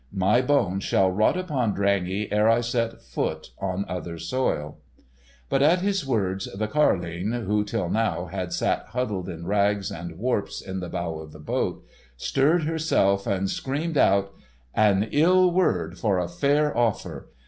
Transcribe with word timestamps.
My 0.17 0.41
bones 0.41 0.83
shall 0.83 1.11
rot 1.11 1.37
upon 1.37 1.75
Drangey 1.75 2.27
ere 2.31 2.49
I 2.49 2.61
set 2.61 3.03
foot 3.03 3.51
on 3.59 3.85
other 3.87 4.17
soil." 4.17 4.79
But 5.47 5.61
at 5.61 5.81
his 5.81 6.07
words 6.07 6.47
the 6.55 6.67
carline, 6.67 7.33
who 7.45 7.63
till 7.63 7.87
now 7.87 8.25
had 8.25 8.51
sat 8.51 8.87
huddled 8.93 9.29
in 9.29 9.45
rags 9.45 9.91
and 9.91 10.17
warps 10.17 10.59
in 10.59 10.79
the 10.79 10.89
bow 10.89 11.19
of 11.19 11.33
the 11.33 11.39
boat, 11.39 11.85
stirred 12.17 12.63
herself 12.63 13.27
and 13.27 13.47
screamed 13.47 13.95
out: 13.95 14.33
"An 14.73 15.07
ill 15.11 15.51
word 15.51 15.99
for 15.99 16.17
a 16.17 16.27
fair 16.27 16.75
offer. 16.75 17.29